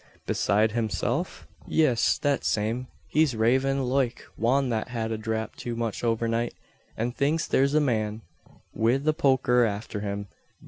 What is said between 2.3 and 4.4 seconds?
same. He's ravin' loike